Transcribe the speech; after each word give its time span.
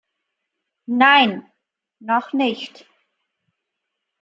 Nein, 0.89 1.45
noch 1.99 2.33
nicht. 2.33 2.87